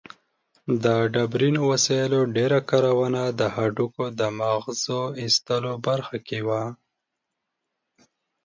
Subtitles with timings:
[0.83, 6.63] د ډبرینو وسایلو ډېره کارونه د هډوکو د مغزو ایستلو برخه کې وه.